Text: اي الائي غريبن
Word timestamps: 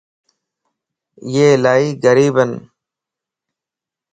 اي 1.27 1.45
الائي 1.57 1.87
غريبن 2.03 2.51